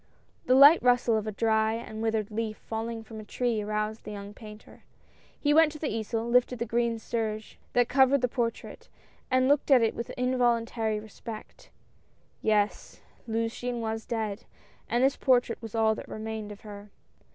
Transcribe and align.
The 0.47 0.55
light 0.55 0.81
rustle 0.81 1.15
of 1.15 1.27
a 1.27 1.31
dry 1.31 1.73
and 1.75 2.01
withered 2.01 2.31
leaf 2.31 2.57
falling 2.57 3.03
from 3.03 3.19
a 3.19 3.23
tree 3.23 3.61
aroused 3.61 4.03
the 4.03 4.09
young 4.09 4.33
painter; 4.33 4.83
he 5.39 5.53
went 5.53 5.71
to 5.73 5.77
the 5.77 5.93
easel, 5.95 6.27
lifted 6.27 6.57
the 6.57 6.65
green 6.65 6.97
serge 6.97 7.59
that 7.73 7.87
cowered 7.87 8.21
the 8.21 8.27
portrait, 8.27 8.89
and 9.29 9.47
looked 9.47 9.69
at 9.69 9.83
it 9.83 9.93
with 9.93 10.09
involuntary 10.17 10.99
respect. 10.99 11.69
Yes, 12.41 13.01
Luciane 13.27 13.79
was 13.79 14.03
dead, 14.07 14.45
and 14.89 15.03
this 15.03 15.17
portrait 15.17 15.61
was 15.61 15.75
all 15.75 15.93
that 15.93 16.09
remained 16.09 16.51
of 16.51 16.61
her. 16.61 16.89